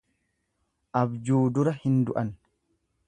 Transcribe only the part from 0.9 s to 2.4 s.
Abjuu dura hin du'an.